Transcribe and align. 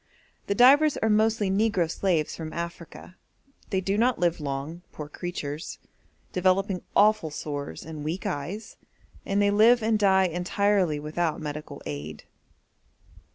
The 0.47 0.55
divers 0.55 0.97
are 0.97 1.11
mostly 1.11 1.51
negro 1.51 1.87
slaves 1.87 2.35
from 2.35 2.53
Africa; 2.53 3.17
they 3.69 3.81
do 3.81 3.99
not 3.99 4.17
live 4.17 4.39
long, 4.41 4.81
poor 4.91 5.07
creatures, 5.07 5.77
developing 6.33 6.81
awful 6.95 7.29
sores 7.29 7.85
and 7.85 8.03
weak 8.03 8.25
eyes, 8.25 8.77
and 9.27 9.39
they 9.39 9.51
live 9.51 9.83
and 9.83 9.99
die 9.99 10.25
entirely 10.25 10.99
without 10.99 11.39
medical 11.39 11.83
aid. 11.85 12.23